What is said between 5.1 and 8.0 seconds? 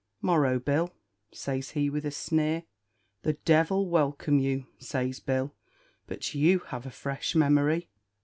Bill; "but you have a fresh memory."